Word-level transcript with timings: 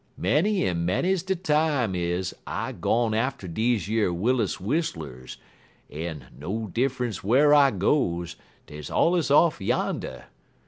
Many 0.17 0.65
en 0.65 0.83
many's 0.83 1.21
de 1.21 1.35
time 1.35 1.93
is 1.93 2.33
I 2.47 2.71
gone 2.71 3.13
atter 3.13 3.47
deze 3.47 3.87
yer 3.93 4.11
Willis 4.11 4.59
whistlers, 4.59 5.37
en, 5.91 6.23
no 6.39 6.71
diffunce 6.73 7.23
whar 7.23 7.53
I 7.53 7.69
goes, 7.69 8.35
deyer 8.65 8.91
allers 8.91 9.29
off 9.29 9.61
yander. 9.61 10.25